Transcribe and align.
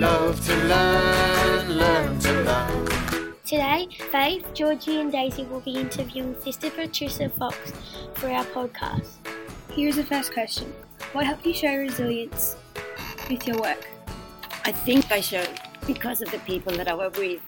Love 0.00 0.42
to 0.46 0.56
learn, 0.64 1.72
learn 1.76 2.18
to 2.20 2.42
love. 2.44 3.34
Today, 3.44 3.86
Faith, 4.10 4.46
Georgie, 4.54 4.98
and 4.98 5.12
Daisy 5.12 5.44
will 5.44 5.60
be 5.60 5.76
interviewing 5.76 6.34
Sister 6.40 6.70
Patricia 6.70 7.28
Fox 7.28 7.74
for 8.14 8.30
our 8.30 8.46
podcast. 8.46 9.10
Here's 9.74 9.96
the 9.96 10.04
first 10.04 10.32
question 10.32 10.72
What 11.12 11.26
helped 11.26 11.44
you 11.44 11.52
show 11.52 11.76
resilience 11.76 12.56
with 13.28 13.46
your 13.46 13.60
work? 13.60 13.86
I 14.64 14.72
think 14.72 15.12
I 15.12 15.20
showed 15.20 15.60
because 15.86 16.22
of 16.22 16.30
the 16.30 16.38
people 16.38 16.72
that 16.76 16.88
I 16.88 16.94
were 16.94 17.10
with, 17.10 17.42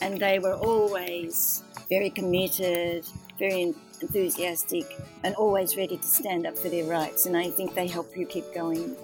and 0.00 0.20
they 0.20 0.38
were 0.38 0.54
always 0.54 1.64
very 1.88 2.10
committed, 2.10 3.06
very 3.40 3.74
enthusiastic, 4.00 4.84
and 5.24 5.34
always 5.34 5.76
ready 5.76 5.96
to 5.96 6.06
stand 6.06 6.46
up 6.46 6.56
for 6.56 6.68
their 6.68 6.84
rights. 6.84 7.26
And 7.26 7.36
I 7.36 7.50
think 7.50 7.74
they 7.74 7.88
help 7.88 8.16
you 8.16 8.24
keep 8.24 8.54
going. 8.54 8.94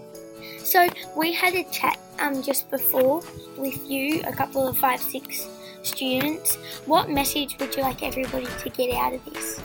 So, 0.59 0.89
we 1.17 1.33
had 1.33 1.55
a 1.55 1.65
chat 1.71 1.99
um, 2.19 2.43
just 2.43 2.71
before 2.71 3.23
with 3.57 3.79
you, 3.89 4.23
a 4.27 4.33
couple 4.33 4.67
of 4.67 4.77
five, 4.79 5.01
six 5.01 5.47
students. 5.83 6.57
What 6.87 7.11
message 7.11 7.57
would 7.59 7.75
you 7.77 7.83
like 7.83 8.03
everybody 8.03 8.47
to 8.47 8.71
get 8.71 8.95
out 8.95 9.15
of 9.15 9.25
this? 9.27 9.61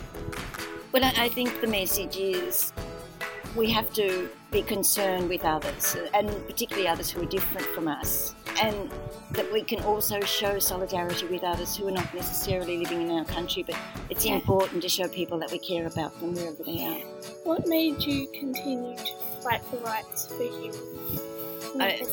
Well, 0.92 1.04
I 1.04 1.28
think 1.28 1.60
the 1.60 1.66
message 1.66 2.16
is 2.16 2.72
we 3.56 3.70
have 3.70 3.92
to 3.94 4.28
be 4.50 4.62
concerned 4.62 5.28
with 5.28 5.44
others, 5.44 5.96
and 6.14 6.28
particularly 6.46 6.88
others 6.88 7.10
who 7.10 7.22
are 7.22 7.26
different 7.26 7.66
from 7.68 7.88
us, 7.88 8.34
and 8.60 8.90
that 9.32 9.50
we 9.52 9.62
can 9.62 9.80
also 9.82 10.20
show 10.20 10.58
solidarity 10.58 11.26
with 11.26 11.44
others 11.44 11.76
who 11.76 11.86
are 11.86 11.92
not 11.92 12.12
necessarily 12.12 12.78
living 12.78 13.02
in 13.02 13.10
our 13.12 13.24
country, 13.24 13.62
but 13.62 13.76
it's 14.08 14.24
important 14.24 14.82
to 14.82 14.88
show 14.88 15.06
people 15.08 15.38
that 15.38 15.52
we 15.52 15.58
care 15.58 15.86
about 15.86 16.18
them 16.20 16.34
wherever 16.34 16.62
they 16.64 16.84
are. 16.84 16.98
What 17.44 17.66
made 17.66 18.02
you 18.02 18.28
continue 18.38 18.96
to 18.96 19.12
fight 19.42 19.62
for 19.64 19.76
rights 19.78 20.26
for 20.26 20.42
human 20.42 20.80
in 21.74 21.82
I- 21.82 22.06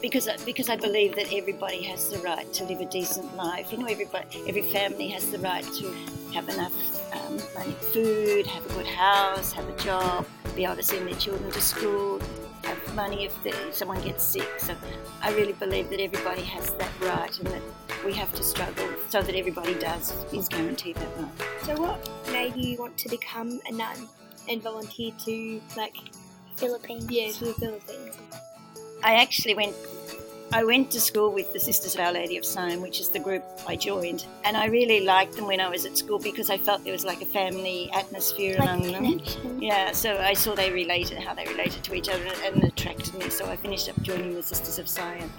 because 0.00 0.28
because 0.44 0.68
I 0.68 0.76
believe 0.76 1.14
that 1.14 1.32
everybody 1.32 1.82
has 1.84 2.08
the 2.08 2.18
right 2.18 2.52
to 2.54 2.64
live 2.64 2.80
a 2.80 2.86
decent 2.86 3.36
life. 3.36 3.70
You 3.70 3.78
know, 3.78 3.86
everybody, 3.86 4.26
every 4.48 4.62
family 4.62 5.08
has 5.10 5.30
the 5.30 5.38
right 5.38 5.64
to 5.64 5.94
have 6.34 6.48
enough 6.48 6.72
um, 7.14 7.38
money, 7.54 7.72
food, 7.92 8.46
have 8.46 8.66
a 8.66 8.74
good 8.74 8.86
house, 8.86 9.52
have 9.52 9.68
a 9.68 9.76
job, 9.76 10.26
be 10.56 10.64
able 10.64 10.74
to 10.76 10.82
send 10.82 11.06
their 11.06 11.14
children 11.14 11.48
to 11.52 11.60
school, 11.60 12.20
have 12.64 12.94
money 12.96 13.26
if, 13.26 13.42
the, 13.44 13.50
if 13.68 13.74
someone 13.76 14.00
gets 14.02 14.24
sick. 14.24 14.48
So 14.58 14.74
I 15.22 15.32
really 15.34 15.52
believe 15.52 15.88
that 15.90 16.00
everybody 16.00 16.42
has 16.42 16.70
that 16.74 16.90
right, 17.00 17.38
and 17.38 17.46
that 17.48 17.62
we 18.04 18.12
have 18.14 18.32
to 18.34 18.42
struggle 18.42 18.88
so 19.08 19.22
that 19.22 19.36
everybody 19.36 19.74
does 19.74 20.12
is 20.32 20.48
guaranteed 20.48 20.96
that 20.96 21.08
right. 21.16 21.48
So, 21.62 21.80
what 21.80 22.10
made 22.32 22.56
you 22.56 22.76
want 22.76 22.98
to 22.98 23.08
become 23.08 23.60
a 23.68 23.72
nun 23.72 24.08
and 24.48 24.60
volunteer 24.60 25.12
to, 25.26 25.60
like, 25.76 25.96
Philippines. 26.56 27.06
yeah, 27.10 27.30
to 27.32 27.44
the 27.46 27.54
Philippines? 27.54 28.16
I 29.02 29.14
actually 29.14 29.54
went. 29.54 29.74
I 30.54 30.64
went 30.64 30.90
to 30.90 31.00
school 31.00 31.32
with 31.32 31.50
the 31.54 31.58
Sisters 31.58 31.94
of 31.94 32.02
Our 32.02 32.12
Lady 32.12 32.36
of 32.36 32.44
Sion, 32.44 32.82
which 32.82 33.00
is 33.00 33.08
the 33.08 33.18
group 33.18 33.42
I 33.66 33.74
joined, 33.74 34.26
and 34.44 34.54
I 34.54 34.66
really 34.66 35.00
liked 35.00 35.34
them 35.36 35.46
when 35.46 35.60
I 35.60 35.70
was 35.70 35.86
at 35.86 35.96
school 35.96 36.18
because 36.18 36.50
I 36.50 36.58
felt 36.58 36.84
there 36.84 36.92
was 36.92 37.06
like 37.06 37.22
a 37.22 37.26
family 37.26 37.90
atmosphere 37.94 38.58
Like 38.58 38.68
among 38.68 38.92
them. 38.92 39.58
Yeah, 39.58 39.92
so 39.92 40.18
I 40.18 40.34
saw 40.34 40.54
they 40.54 40.70
related, 40.70 41.16
how 41.18 41.32
they 41.32 41.46
related 41.46 41.82
to 41.84 41.94
each 41.94 42.10
other, 42.10 42.22
and 42.44 42.62
it 42.62 42.64
attracted 42.64 43.14
me. 43.14 43.30
So 43.30 43.46
I 43.46 43.56
finished 43.56 43.88
up 43.88 43.98
joining 44.02 44.34
the 44.34 44.42
Sisters 44.42 44.78
of 44.78 44.86
Sion. 44.86 45.32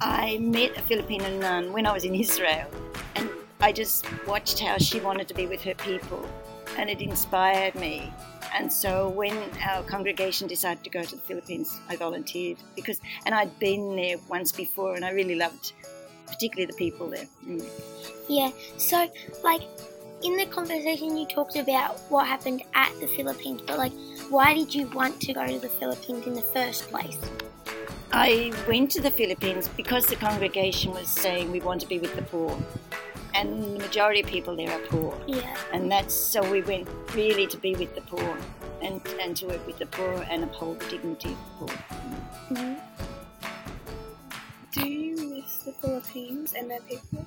I 0.00 0.38
met 0.38 0.76
a 0.76 0.82
Filipino 0.82 1.30
nun 1.38 1.72
when 1.72 1.86
I 1.86 1.92
was 1.92 2.02
in 2.02 2.16
Israel, 2.16 2.68
and 3.14 3.30
I 3.60 3.70
just 3.70 4.04
watched 4.26 4.58
how 4.58 4.78
she 4.78 4.98
wanted 4.98 5.28
to 5.28 5.34
be 5.34 5.46
with 5.46 5.62
her 5.62 5.74
people, 5.74 6.28
and 6.76 6.90
it 6.90 7.00
inspired 7.00 7.76
me. 7.76 8.12
And 8.54 8.72
so 8.72 9.08
when 9.08 9.36
our 9.68 9.82
congregation 9.82 10.46
decided 10.46 10.84
to 10.84 10.90
go 10.90 11.02
to 11.02 11.16
the 11.16 11.22
Philippines, 11.22 11.80
I 11.88 11.96
volunteered 11.96 12.58
because, 12.76 13.00
and 13.26 13.34
I'd 13.34 13.58
been 13.58 13.96
there 13.96 14.16
once 14.28 14.52
before, 14.52 14.94
and 14.94 15.04
I 15.04 15.10
really 15.10 15.34
loved, 15.34 15.72
particularly 16.26 16.66
the 16.66 16.76
people 16.76 17.08
there. 17.08 17.26
Mm. 17.44 17.66
Yeah. 18.28 18.50
So, 18.78 19.10
like, 19.42 19.62
in 20.22 20.36
the 20.36 20.46
conversation, 20.46 21.16
you 21.16 21.26
talked 21.26 21.56
about 21.56 21.98
what 22.08 22.26
happened 22.26 22.62
at 22.74 22.92
the 23.00 23.08
Philippines, 23.08 23.60
but 23.66 23.76
like, 23.76 23.92
why 24.30 24.54
did 24.54 24.72
you 24.74 24.86
want 24.88 25.20
to 25.22 25.34
go 25.34 25.46
to 25.46 25.58
the 25.58 25.68
Philippines 25.68 26.26
in 26.26 26.34
the 26.34 26.42
first 26.42 26.88
place? 26.88 27.18
I 28.12 28.52
went 28.68 28.92
to 28.92 29.02
the 29.02 29.10
Philippines 29.10 29.68
because 29.76 30.06
the 30.06 30.14
congregation 30.14 30.92
was 30.92 31.08
saying 31.08 31.50
we 31.50 31.60
want 31.60 31.80
to 31.80 31.88
be 31.88 31.98
with 31.98 32.14
the 32.14 32.22
poor, 32.22 32.56
and 33.34 33.62
the 33.74 33.78
majority 33.80 34.20
of 34.20 34.26
people 34.26 34.54
there 34.56 34.70
are 34.70 34.84
poor, 34.86 35.16
Yeah. 35.26 35.56
and 35.72 35.90
that's 35.90 36.14
so 36.14 36.40
we 36.50 36.62
went 36.62 36.88
really 37.14 37.46
to 37.48 37.56
be 37.58 37.74
with 37.74 37.94
the 37.94 38.00
poor, 38.02 38.38
and 38.82 39.00
and 39.20 39.36
to 39.38 39.46
work 39.46 39.66
with 39.66 39.78
the 39.78 39.86
poor 39.86 40.24
and 40.30 40.44
uphold 40.44 40.80
the 40.80 40.88
dignity 40.88 41.36
of 41.60 41.66
the 41.66 41.66
poor. 41.66 42.56
Mhm. 42.56 42.80
Do 44.72 44.88
you 44.88 45.16
miss 45.36 45.58
the 45.58 45.72
Philippines 45.72 46.54
and 46.56 46.70
their 46.70 46.80
people? 46.80 47.24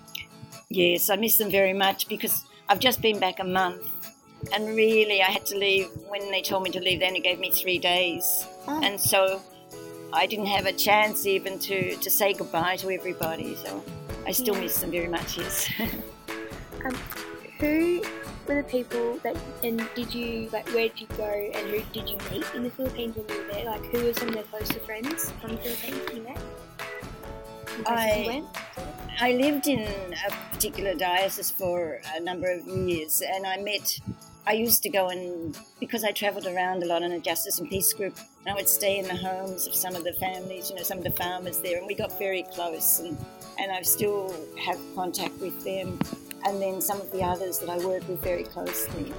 Yes, 0.69 1.09
I 1.09 1.15
miss 1.15 1.37
them 1.37 1.49
very 1.49 1.73
much 1.73 2.07
because 2.07 2.43
I've 2.69 2.79
just 2.79 3.01
been 3.01 3.19
back 3.19 3.39
a 3.39 3.43
month, 3.45 3.87
and 4.53 4.67
really 4.75 5.21
I 5.21 5.31
had 5.31 5.45
to 5.47 5.57
leave 5.57 5.89
when 6.09 6.29
they 6.31 6.41
told 6.41 6.63
me 6.63 6.69
to 6.71 6.79
leave. 6.81 6.99
They 6.99 7.07
only 7.07 7.21
gave 7.21 7.39
me 7.39 7.51
three 7.51 7.79
days, 7.79 8.45
Oh. 8.67 8.81
and 8.83 8.99
so 8.99 9.41
I 10.13 10.25
didn't 10.25 10.47
have 10.47 10.65
a 10.65 10.73
chance 10.73 11.25
even 11.25 11.57
to 11.59 11.95
to 11.97 12.09
say 12.09 12.33
goodbye 12.33 12.77
to 12.77 12.89
everybody. 12.91 13.55
So 13.55 13.81
I 14.27 14.31
still 14.31 14.55
Yeah. 14.55 14.61
miss 14.61 14.79
them 14.79 14.91
very 14.91 15.07
much. 15.07 15.37
Yes. 15.37 15.69
Um, 16.85 16.93
who 17.59 18.03
were 18.45 18.61
the 18.61 18.67
people 18.69 19.17
that, 19.23 19.35
and 19.63 19.81
did 19.95 20.13
you, 20.13 20.49
like, 20.51 20.67
where 20.69 20.89
did 20.89 21.01
you 21.01 21.07
go 21.17 21.23
and 21.25 21.67
who 21.69 21.79
did 21.91 22.07
you 22.09 22.17
meet 22.31 22.45
in 22.53 22.63
the 22.63 22.69
Philippines 22.69 23.15
when 23.15 23.27
you 23.29 23.41
were 23.41 23.53
there? 23.53 23.65
Like, 23.65 23.83
who 23.85 24.03
were 24.05 24.13
some 24.13 24.27
of 24.29 24.35
their 24.35 24.43
closer 24.43 24.79
friends 24.81 25.31
from 25.41 25.51
the 25.51 25.57
Philippines 25.57 26.01
you 26.13 26.21
met? 26.21 26.39
I-? 27.87 28.43
I 29.19 29.31
lived 29.31 29.67
in 29.67 29.81
a 29.81 30.31
particular 30.51 30.93
diocese 30.93 31.49
for 31.51 31.99
a 32.15 32.19
number 32.19 32.51
of 32.51 32.67
years, 32.67 33.21
and 33.21 33.45
I 33.47 33.57
met. 33.57 33.99
I 34.47 34.53
used 34.53 34.81
to 34.83 34.89
go 34.89 35.09
and 35.09 35.57
because 35.77 36.05
I 36.05 36.13
travelled 36.13 36.47
around 36.47 36.81
a 36.81 36.85
lot 36.85 37.03
in 37.03 37.11
a 37.11 37.19
justice 37.19 37.59
and 37.59 37.69
peace 37.69 37.91
group, 37.91 38.15
and 38.39 38.53
I 38.53 38.55
would 38.55 38.69
stay 38.69 38.97
in 38.97 39.05
the 39.05 39.15
homes 39.15 39.67
of 39.67 39.75
some 39.75 39.93
of 39.93 40.05
the 40.05 40.13
families, 40.13 40.69
you 40.69 40.77
know, 40.77 40.83
some 40.83 40.99
of 40.99 41.03
the 41.03 41.11
farmers 41.11 41.57
there, 41.57 41.77
and 41.77 41.85
we 41.85 41.93
got 41.93 42.17
very 42.17 42.43
close, 42.43 42.99
and 42.99 43.17
and 43.59 43.73
I 43.73 43.81
still 43.81 44.33
have 44.57 44.79
contact 44.95 45.37
with 45.41 45.61
them, 45.65 45.99
and 46.45 46.61
then 46.61 46.79
some 46.79 47.01
of 47.01 47.11
the 47.11 47.23
others 47.23 47.59
that 47.59 47.69
I 47.69 47.77
work 47.79 48.07
with 48.07 48.23
very 48.23 48.45
closely. 48.45 49.11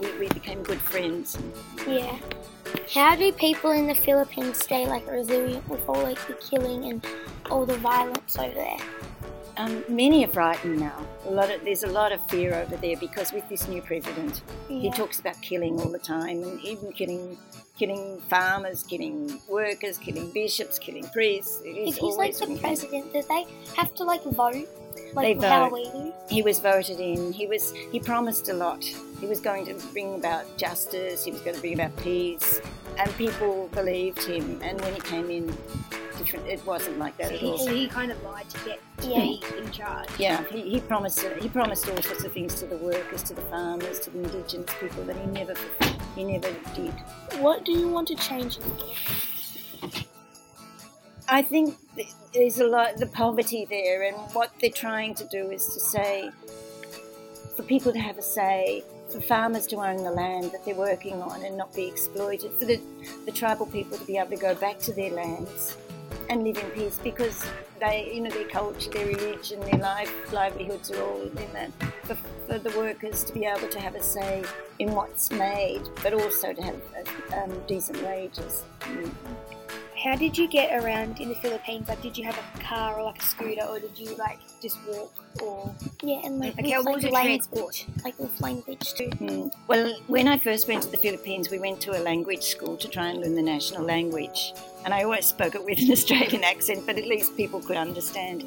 We, 0.00 0.18
we 0.18 0.28
became 0.28 0.62
good 0.62 0.80
friends. 0.80 1.36
Yeah. 1.86 2.18
How 2.94 3.14
do 3.14 3.30
people 3.32 3.72
in 3.72 3.88
the 3.88 3.94
Philippines 3.94 4.58
stay 4.58 4.86
like 4.86 5.06
resilient 5.06 5.68
with 5.68 5.86
all 5.86 6.02
like 6.02 6.24
the 6.26 6.34
killing 6.34 6.86
and 6.86 7.06
all 7.50 7.66
the 7.66 7.76
violence 7.76 8.38
over 8.38 8.54
there? 8.54 8.78
Um, 9.58 9.84
many 9.88 10.24
are 10.24 10.28
frightened 10.28 10.78
now. 10.78 11.04
A 11.26 11.30
lot 11.30 11.50
of, 11.50 11.64
there's 11.64 11.82
a 11.82 11.88
lot 11.88 12.12
of 12.12 12.20
fear 12.30 12.54
over 12.54 12.76
there 12.76 12.96
because 12.96 13.32
with 13.32 13.48
this 13.48 13.66
new 13.66 13.82
president, 13.82 14.42
he 14.68 14.88
talks 14.92 15.18
about 15.18 15.40
killing 15.42 15.80
all 15.80 15.90
the 15.90 15.98
time, 15.98 16.44
and 16.44 16.60
even 16.60 16.92
killing, 16.92 17.36
killing 17.76 18.20
farmers, 18.30 18.84
killing 18.84 19.40
workers, 19.48 19.98
killing 19.98 20.30
bishops, 20.30 20.78
killing 20.78 21.08
priests. 21.08 21.60
It 21.64 21.70
is 21.76 21.96
If 21.96 22.00
he's 22.00 22.16
like 22.16 22.36
the 22.36 22.56
president, 22.60 23.12
do 23.12 23.22
they 23.28 23.46
have 23.76 23.92
to 23.96 24.04
like 24.04 24.22
vote? 24.22 24.68
Like 25.12 25.40
They 25.40 25.48
how 25.48 25.70
vote. 25.70 25.92
we? 25.92 26.12
He 26.28 26.42
was 26.42 26.60
voted 26.60 27.00
in. 27.00 27.32
He 27.32 27.46
was 27.48 27.72
he 27.90 27.98
promised 27.98 28.48
a 28.48 28.52
lot. 28.54 28.84
He 28.84 29.26
was 29.26 29.40
going 29.40 29.66
to 29.66 29.74
bring 29.92 30.14
about 30.14 30.44
justice. 30.56 31.24
He 31.24 31.32
was 31.32 31.40
going 31.40 31.56
to 31.56 31.60
bring 31.60 31.74
about 31.74 31.96
peace, 31.96 32.60
and 32.96 33.10
people 33.16 33.68
believed 33.72 34.22
him. 34.22 34.60
And 34.62 34.80
when 34.82 34.94
he 34.94 35.00
came 35.00 35.30
in, 35.30 35.56
different. 36.18 36.46
It 36.46 36.64
wasn't 36.66 36.98
like 36.98 37.16
that 37.18 37.32
at 37.32 37.38
He, 37.38 37.48
all. 37.48 37.58
so 37.58 37.74
he 37.74 37.86
kind 37.88 38.12
of 38.12 38.22
lied 38.22 38.48
to 38.50 38.58
get 38.64 38.80
to 38.98 39.08
Yeah. 39.08 39.18
be 39.20 39.42
in 39.58 39.70
charge. 39.70 40.08
Yeah, 40.18 40.44
he, 40.50 40.62
he 40.68 40.80
promised 40.80 41.20
he 41.40 41.48
promised 41.48 41.88
all 41.88 42.02
sorts 42.02 42.24
of 42.24 42.32
things 42.32 42.54
to 42.60 42.66
the 42.66 42.76
workers, 42.76 43.22
to 43.24 43.34
the 43.34 43.42
farmers, 43.42 44.00
to 44.00 44.10
the 44.10 44.22
indigenous 44.24 44.70
people 44.80 45.04
that 45.04 45.16
he 45.16 45.26
never 45.26 45.54
he 46.14 46.24
never 46.24 46.50
did. 46.74 46.92
What 47.40 47.64
do 47.64 47.72
you 47.72 47.88
want 47.88 48.08
to 48.08 48.16
change 48.16 48.56
in 48.58 48.62
the 48.64 48.68
Philippines? 48.70 50.04
I 51.30 51.42
think 51.42 51.76
there's 52.32 52.58
a 52.58 52.66
lot 52.66 52.96
the 52.96 53.06
poverty 53.06 53.66
there, 53.68 54.02
and 54.02 54.16
what 54.34 54.50
they're 54.60 54.70
trying 54.70 55.14
to 55.16 55.24
do 55.28 55.50
is 55.50 55.64
to 55.74 55.80
say 55.80 56.30
for 57.56 57.62
people 57.64 57.92
to 57.92 57.98
have 57.98 58.16
a 58.18 58.22
say, 58.22 58.82
for 59.12 59.20
farmers 59.20 59.66
to 59.66 59.76
own 59.76 59.96
the 60.04 60.10
land 60.10 60.44
that 60.52 60.64
they're 60.64 60.74
working 60.74 61.20
on 61.20 61.44
and 61.44 61.56
not 61.56 61.74
be 61.74 61.86
exploited, 61.86 62.52
for 62.52 62.64
the, 62.66 62.80
the 63.26 63.32
tribal 63.32 63.66
people 63.66 63.98
to 63.98 64.04
be 64.04 64.16
able 64.16 64.30
to 64.30 64.36
go 64.36 64.54
back 64.54 64.78
to 64.78 64.92
their 64.92 65.10
lands 65.10 65.76
and 66.28 66.44
live 66.44 66.58
in 66.58 66.70
peace 66.70 66.98
because 67.02 67.44
they, 67.80 68.12
you 68.12 68.20
know, 68.20 68.30
their 68.30 68.48
culture, 68.48 68.90
their 68.90 69.06
religion, 69.06 69.60
their 69.60 69.78
life, 69.78 70.12
livelihoods 70.32 70.90
are 70.90 71.02
all 71.02 71.22
in 71.22 71.52
that. 71.52 71.70
For, 72.04 72.16
for 72.46 72.58
the 72.58 72.76
workers 72.78 73.24
to 73.24 73.32
be 73.32 73.44
able 73.44 73.68
to 73.68 73.80
have 73.80 73.94
a 73.94 74.02
say 74.02 74.44
in 74.78 74.92
what's 74.92 75.30
made, 75.30 75.82
but 76.02 76.12
also 76.12 76.52
to 76.52 76.62
have 76.62 76.80
um, 77.34 77.62
decent 77.66 78.02
wages. 78.02 78.64
Mm. 78.80 79.10
How 80.04 80.14
did 80.14 80.38
you 80.38 80.46
get 80.46 80.82
around 80.82 81.18
in 81.20 81.28
the 81.28 81.34
Philippines? 81.34 81.88
Like, 81.88 82.00
did 82.02 82.16
you 82.16 82.24
have 82.24 82.38
a 82.38 82.58
car 82.60 82.98
or 82.98 83.02
like 83.04 83.20
a 83.20 83.24
scooter, 83.24 83.64
or 83.64 83.80
did 83.80 83.98
you 83.98 84.14
like 84.16 84.38
just 84.62 84.78
walk? 84.86 85.12
Or 85.42 85.74
Yeah, 86.02 86.20
and 86.24 86.38
like 86.38 86.56
Okay, 86.58 86.76
with 86.76 86.84
what 86.84 86.84
like 86.86 86.94
was 86.94 87.02
your 87.04 87.12
language, 87.12 87.46
transport? 87.48 87.86
like 88.04 88.18
with 88.18 88.40
language 88.40 88.94
too. 88.94 89.08
Mm. 89.10 89.50
Well, 89.66 89.96
when 90.06 90.28
I 90.28 90.38
first 90.38 90.68
went 90.68 90.84
to 90.84 90.90
the 90.90 90.96
Philippines, 90.98 91.50
we 91.50 91.58
went 91.58 91.80
to 91.82 91.98
a 91.98 92.00
language 92.00 92.44
school 92.44 92.76
to 92.76 92.88
try 92.88 93.08
and 93.08 93.20
learn 93.20 93.34
the 93.34 93.42
national 93.42 93.82
language. 93.82 94.52
And 94.84 94.94
I 94.94 95.02
always 95.02 95.26
spoke 95.26 95.54
it 95.56 95.64
with 95.64 95.78
an 95.80 95.90
Australian 95.98 96.44
accent, 96.44 96.86
but 96.86 96.96
at 96.96 97.06
least 97.06 97.36
people 97.36 97.60
could 97.60 97.76
understand. 97.76 98.44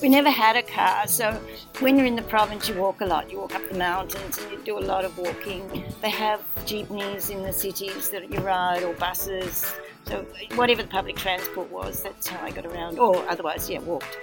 We 0.00 0.08
never 0.08 0.30
had 0.30 0.56
a 0.56 0.62
car, 0.62 1.06
so 1.06 1.32
when 1.80 1.96
you're 1.96 2.06
in 2.06 2.16
the 2.16 2.22
province, 2.22 2.68
you 2.68 2.74
walk 2.76 3.00
a 3.02 3.06
lot. 3.06 3.30
You 3.30 3.40
walk 3.40 3.54
up 3.54 3.68
the 3.70 3.78
mountains 3.78 4.38
and 4.38 4.50
you 4.52 4.58
do 4.64 4.78
a 4.78 4.84
lot 4.92 5.04
of 5.04 5.16
walking. 5.18 5.84
They 6.00 6.10
have 6.10 6.40
jeepneys 6.64 7.30
in 7.30 7.42
the 7.42 7.52
cities 7.52 8.08
that 8.10 8.30
you 8.30 8.38
ride 8.40 8.82
or 8.82 8.94
buses. 8.94 9.72
So 10.06 10.26
whatever 10.54 10.82
the 10.82 10.88
public 10.88 11.16
transport 11.16 11.70
was, 11.70 12.02
that's 12.02 12.28
how 12.28 12.44
I 12.44 12.50
got 12.50 12.66
around. 12.66 12.98
Or 12.98 13.16
otherwise, 13.28 13.68
yeah, 13.70 13.80
walked. 13.80 14.16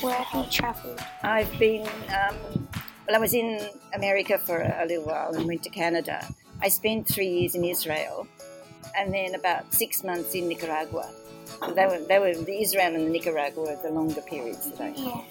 Where 0.00 0.14
have 0.14 0.44
you 0.44 0.50
travelled? 0.50 1.00
I've 1.22 1.58
been, 1.58 1.82
um, 2.08 2.68
well, 3.06 3.16
I 3.16 3.18
was 3.18 3.34
in 3.34 3.68
America 3.94 4.38
for 4.38 4.58
a, 4.58 4.84
a 4.84 4.86
little 4.86 5.04
while 5.04 5.34
and 5.34 5.46
went 5.46 5.62
to 5.64 5.70
Canada. 5.70 6.26
I 6.60 6.68
spent 6.68 7.08
three 7.08 7.28
years 7.28 7.54
in 7.54 7.64
Israel 7.64 8.26
and 8.96 9.12
then 9.12 9.34
about 9.34 9.72
six 9.72 10.04
months 10.04 10.34
in 10.34 10.48
Nicaragua. 10.48 11.10
So 11.60 11.72
they 11.72 11.86
were, 11.86 11.98
they 12.06 12.18
were 12.18 12.34
the 12.34 12.62
Israel 12.62 12.94
and 12.94 13.06
the 13.06 13.10
Nicaragua 13.10 13.62
were 13.64 13.78
the 13.82 13.90
longer 13.90 14.20
periods 14.20 14.70
that 14.70 14.80
I. 14.80 14.88
Yeah. 14.96 15.22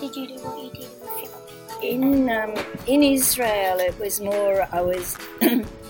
Did 0.00 0.16
you 0.16 0.26
do 0.26 0.34
what 0.42 0.64
you 0.64 0.70
did 0.70 0.88
in 1.84 2.00
the 2.00 2.26
In 2.26 2.30
um, 2.30 2.54
in 2.86 3.02
Israel, 3.02 3.78
it 3.78 3.98
was 3.98 4.20
more. 4.20 4.66
I 4.72 4.80
was 4.80 5.16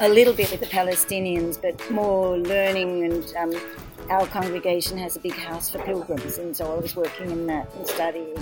a 0.00 0.08
little 0.08 0.34
bit 0.34 0.50
with 0.50 0.60
the 0.60 0.66
Palestinians, 0.66 1.60
but 1.60 1.90
more 1.90 2.38
learning. 2.38 3.04
And 3.04 3.34
um, 3.36 3.62
our 4.10 4.26
congregation 4.26 4.98
has 4.98 5.16
a 5.16 5.20
big 5.20 5.34
house 5.34 5.70
for 5.70 5.78
pilgrims, 5.78 6.38
and 6.38 6.56
so 6.56 6.72
I 6.72 6.78
was 6.78 6.96
working 6.96 7.30
in 7.30 7.46
that 7.46 7.72
and 7.74 7.86
studying. 7.86 8.36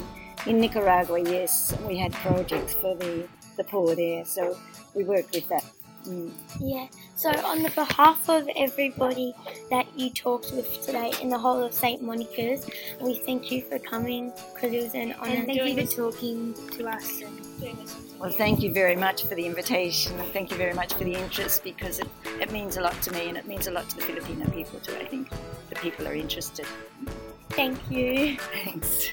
In 0.47 0.61
Nicaragua, 0.61 1.21
yes, 1.21 1.77
we 1.87 1.97
had 1.99 2.13
projects 2.13 2.75
for 2.75 2.95
the 2.97 3.29
the 3.57 3.65
poor 3.65 3.95
there, 3.95 4.25
so 4.25 4.57
we 4.95 5.05
worked 5.05 5.35
with 5.35 5.49
that. 5.49 5.65
Mm. 6.07 6.33
Yeah. 6.59 6.89
So 7.15 7.31
on 7.47 7.63
the 7.63 7.71
behalf 7.71 8.29
of 8.29 8.49
everybody 8.57 9.35
that 9.71 9.87
you 9.97 10.11
talked 10.11 10.53
with 10.53 10.85
today 10.85 11.13
in 11.21 11.29
the 11.29 11.39
whole 11.39 11.63
of 11.63 11.73
St 11.73 12.03
Monica's, 12.03 12.69
we 13.01 13.15
thank 13.21 13.53
you 13.53 13.63
for 13.63 13.79
coming 13.79 14.33
because 14.55 14.73
it 14.73 14.83
was 14.83 14.95
an 14.95 15.13
honour. 15.13 15.35
and 15.35 15.47
thank 15.47 15.59
doing 15.59 15.79
you 15.79 15.85
this. 15.85 15.95
for 15.95 16.11
talking 16.11 16.55
to 16.73 16.89
us 16.89 17.21
and 17.21 17.61
doing 17.61 17.77
this. 17.77 18.12
Well, 18.23 18.31
thank 18.31 18.63
you 18.63 18.73
very 18.73 18.95
much 18.95 19.25
for 19.25 19.35
the 19.35 19.45
invitation, 19.45 20.21
and 20.21 20.33
thank 20.33 20.53
you 20.53 20.57
very 20.57 20.75
much 20.75 20.95
for 20.95 21.03
the 21.03 21.13
interest 21.13 21.65
because 21.65 21.99
it, 21.99 22.07
it 22.41 22.53
means 22.53 22.77
a 22.77 22.81
lot 22.81 22.95
to 23.03 23.11
me, 23.11 23.29
and 23.29 23.37
it 23.37 23.49
means 23.49 23.67
a 23.67 23.73
lot 23.73 23.89
to 23.89 23.97
the 23.97 24.03
Filipino 24.03 24.49
people 24.51 24.79
too. 24.79 24.95
I 24.95 25.05
think 25.05 25.29
the 25.69 25.75
people 25.75 26.07
are 26.07 26.15
interested. 26.15 26.65
Thank 27.49 27.81
you. 27.91 28.37
Thanks. 28.65 29.13